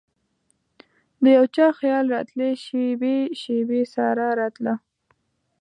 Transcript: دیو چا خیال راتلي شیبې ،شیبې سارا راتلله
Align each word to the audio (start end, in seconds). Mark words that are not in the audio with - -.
دیو 1.23 1.43
چا 1.55 1.67
خیال 1.79 2.05
راتلي 2.15 2.49
شیبې 2.63 3.17
،شیبې 3.41 3.81
سارا 3.93 4.29
راتلله 4.39 4.75